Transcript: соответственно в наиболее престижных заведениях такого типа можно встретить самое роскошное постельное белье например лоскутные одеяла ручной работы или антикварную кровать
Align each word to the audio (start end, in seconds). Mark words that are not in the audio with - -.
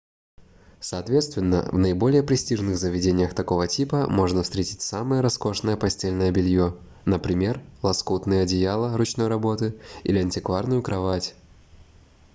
соответственно 0.79 1.69
в 1.71 1.77
наиболее 1.77 2.23
престижных 2.23 2.75
заведениях 2.79 3.35
такого 3.35 3.67
типа 3.67 4.07
можно 4.09 4.41
встретить 4.41 4.81
самое 4.81 5.21
роскошное 5.21 5.77
постельное 5.77 6.31
белье 6.31 6.75
например 7.05 7.61
лоскутные 7.83 8.41
одеяла 8.41 8.97
ручной 8.97 9.27
работы 9.27 9.79
или 10.03 10.17
антикварную 10.17 10.81
кровать 10.81 11.35